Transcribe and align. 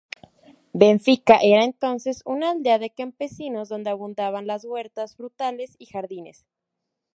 Benfica 0.73 1.37
era 1.43 1.63
entonces 1.63 2.23
una 2.25 2.49
aldea 2.49 2.79
de 2.79 2.89
campesinos, 2.89 3.69
donde 3.69 3.91
abundaban 3.91 4.47
las 4.47 4.65
huertas, 4.65 5.15
frutales 5.15 5.75
y 5.77 5.85
jardines. 5.85 6.43